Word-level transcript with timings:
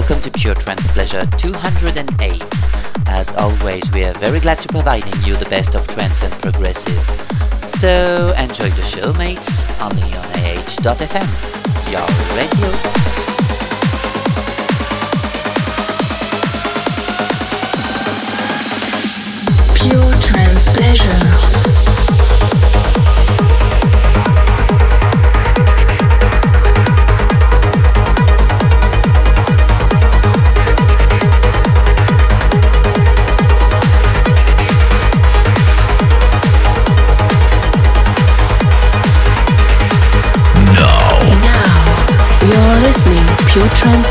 welcome 0.00 0.20
to 0.20 0.28
Pure 0.28 0.56
Trance 0.56 0.90
Pleasure 0.90 1.24
208. 1.38 2.42
As 3.06 3.32
always, 3.36 3.92
we 3.92 4.04
are 4.04 4.12
very 4.14 4.40
glad 4.40 4.60
to 4.62 4.68
providing 4.68 5.22
you 5.22 5.36
the 5.36 5.44
best 5.44 5.76
of 5.76 5.86
trance 5.86 6.24
and 6.24 6.32
progressive. 6.42 6.98
So 7.62 8.34
enjoy 8.36 8.70
the 8.70 8.82
show, 8.82 9.12
mates, 9.12 9.62
only 9.80 10.02
on 10.02 10.26
AH.fm, 10.42 11.28
your 11.92 12.08
radio. 12.34 12.70
Pure 19.78 20.20
Trance 20.20 20.76
Pleasure. 20.76 21.93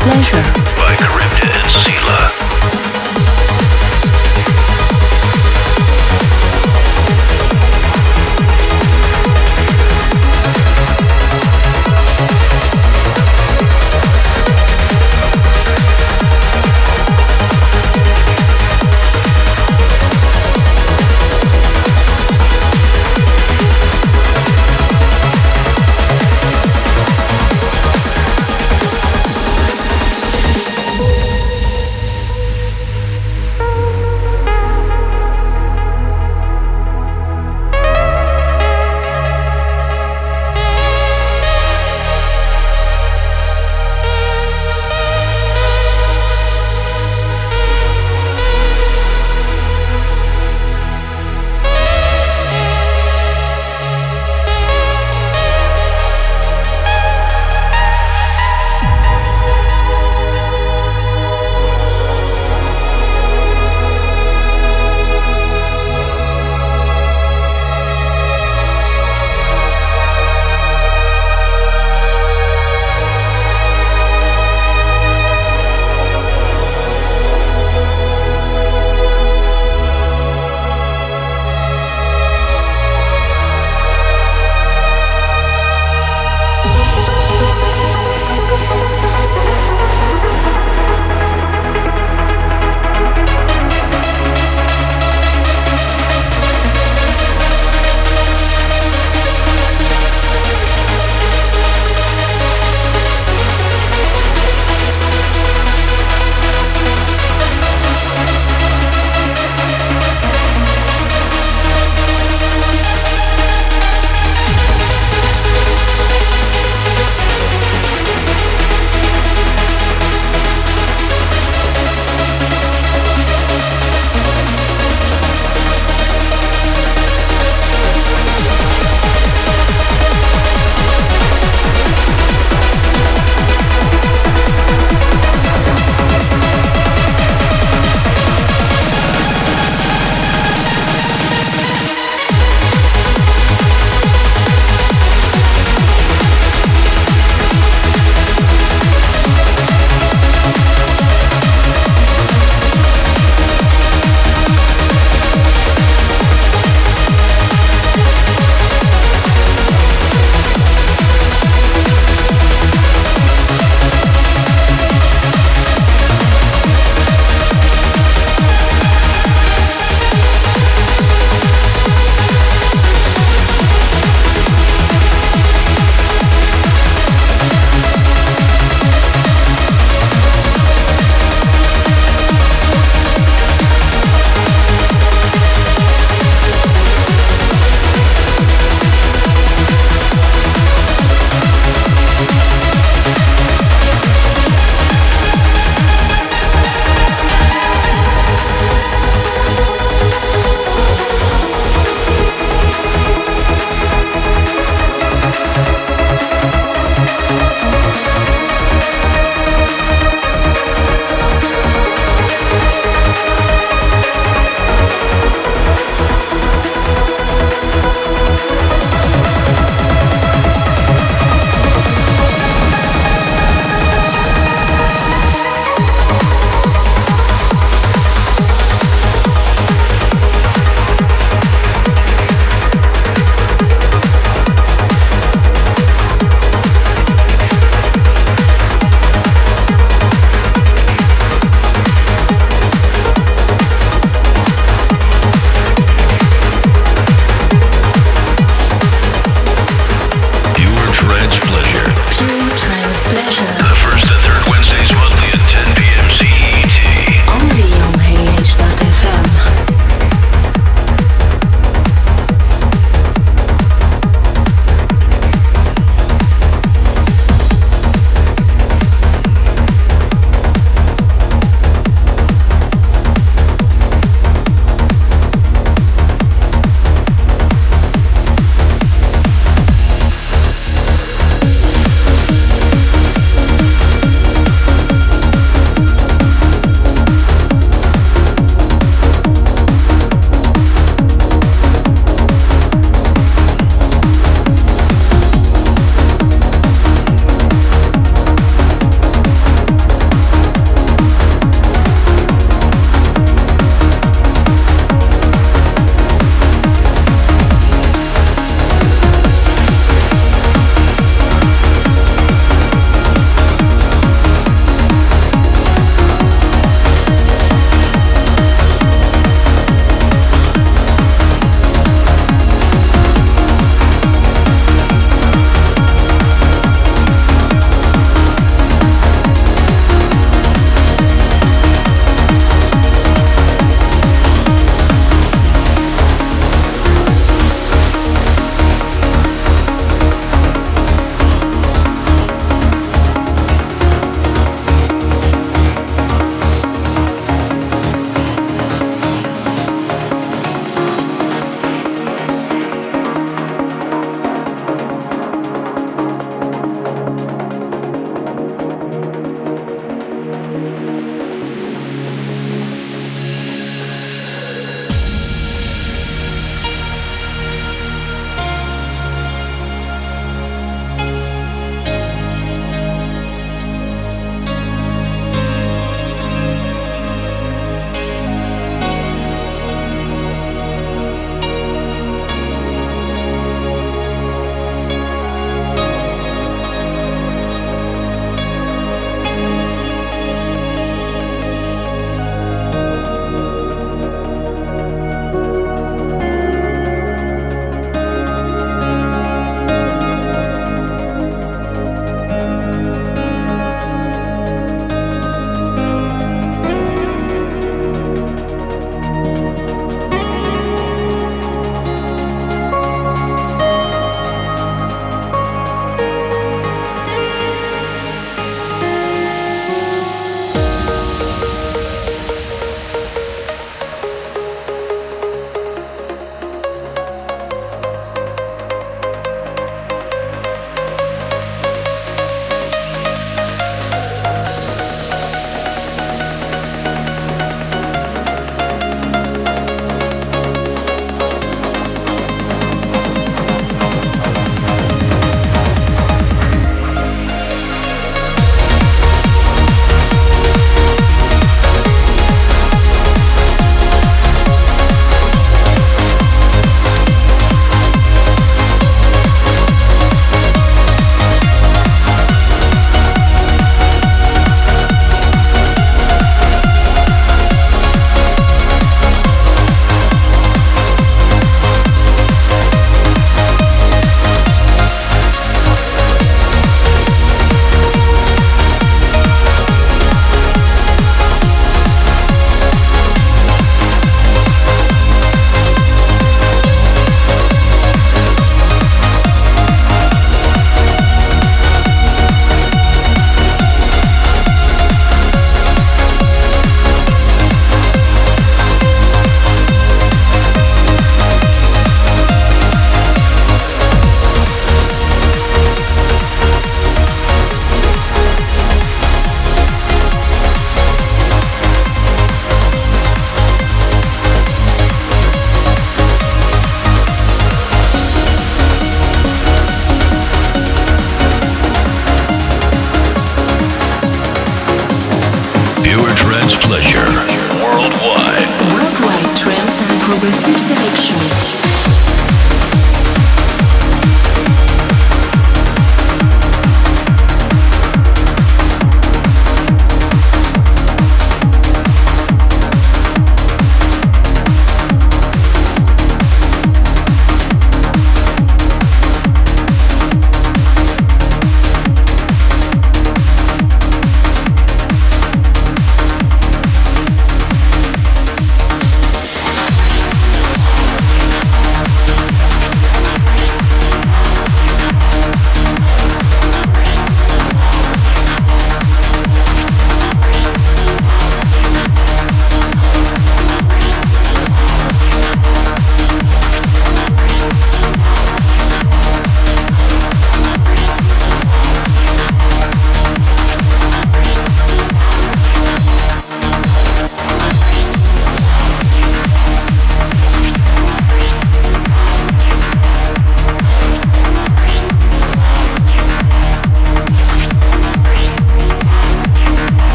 Pleasure 0.00 0.89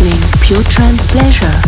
listening 0.00 0.30
Pure 0.40 0.62
Trance 0.64 1.06
Pleasure. 1.06 1.67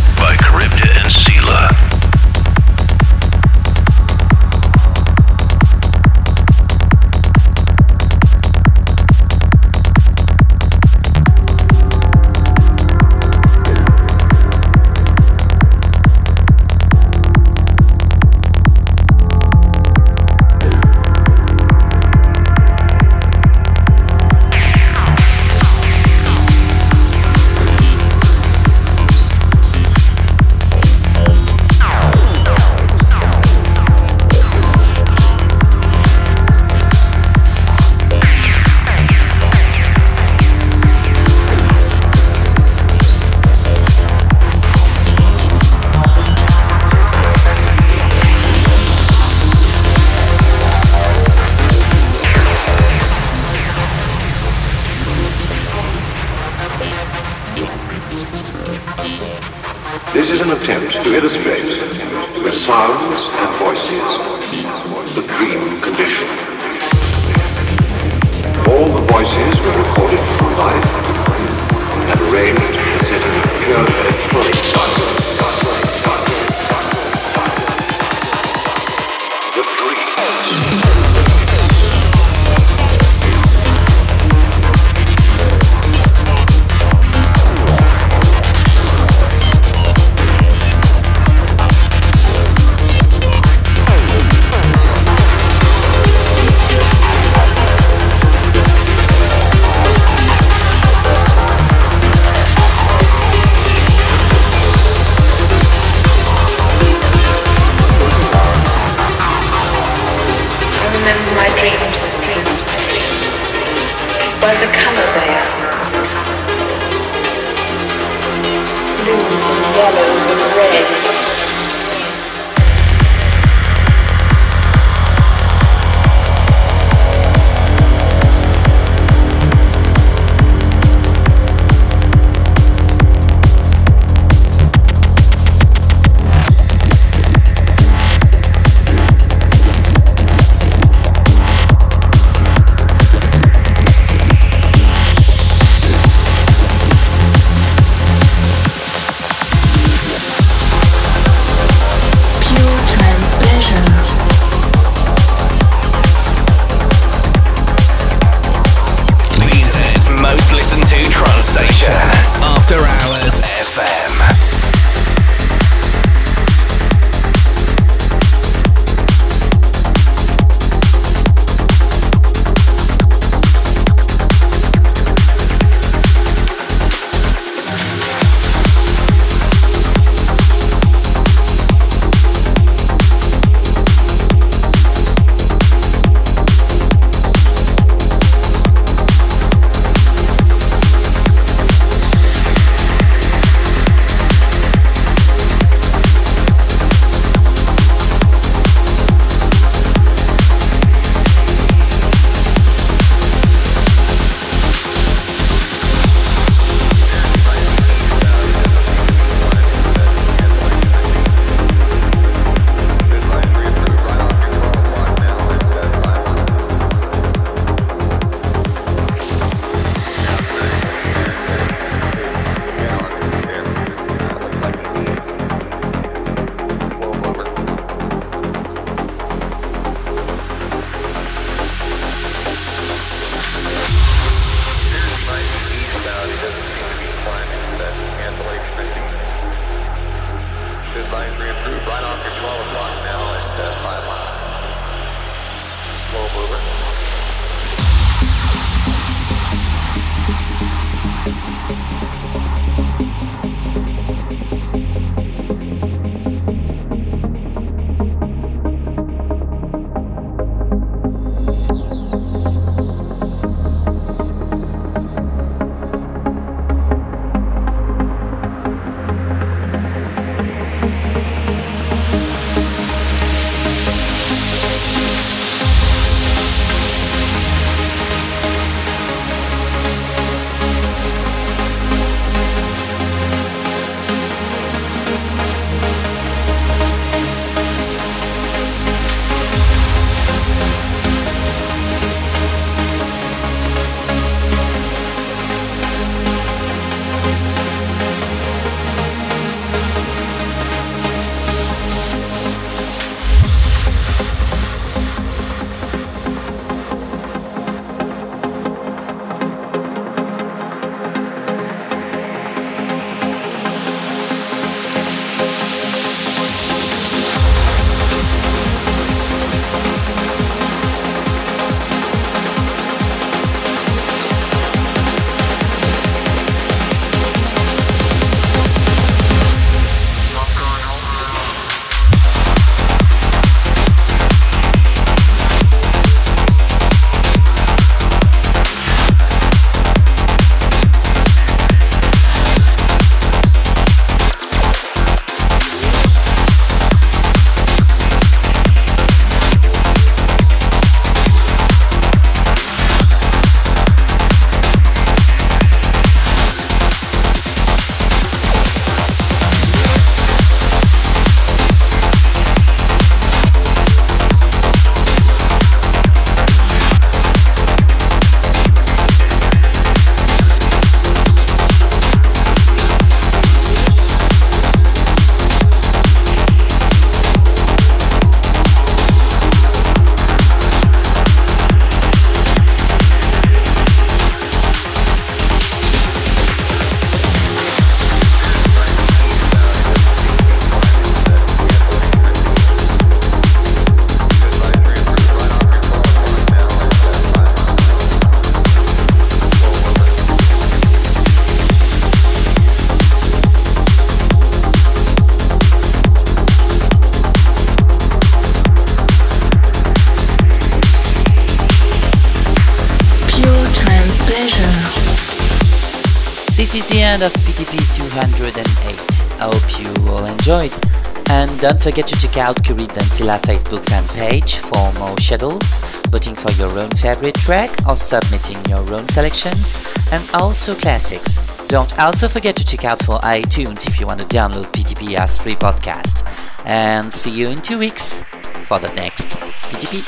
Don't 421.70 421.80
forget 421.80 422.08
to 422.08 422.18
check 422.18 422.36
out 422.36 422.60
Pure 422.64 422.78
Trance 422.78 423.20
Pleasure 423.20 423.42
Facebook 423.42 423.88
fan 423.88 424.04
page 424.08 424.56
for 424.56 424.92
more 424.94 425.16
schedules, 425.20 425.78
voting 426.08 426.34
for 426.34 426.50
your 426.52 426.68
own 426.76 426.90
favorite 426.90 427.36
track 427.36 427.70
or 427.86 427.96
submitting 427.96 428.58
your 428.64 428.80
own 428.92 429.08
selections, 429.10 429.78
and 430.10 430.28
also 430.34 430.74
classics. 430.74 431.40
Don't 431.68 431.96
also 431.96 432.26
forget 432.26 432.56
to 432.56 432.64
check 432.64 432.84
out 432.84 433.00
for 433.04 433.20
iTunes 433.20 433.86
if 433.86 434.00
you 434.00 434.06
want 434.08 434.20
to 434.20 434.26
download 434.26 434.64
PTP 434.72 435.14
as 435.14 435.38
free 435.38 435.54
podcast. 435.54 436.26
And 436.66 437.12
see 437.12 437.30
you 437.30 437.50
in 437.50 437.58
two 437.58 437.78
weeks 437.78 438.22
for 438.64 438.80
the 438.80 438.92
next 438.94 439.38
PTP. 439.70 440.02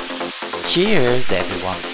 Cheers, 0.67 1.31
everyone. 1.31 1.92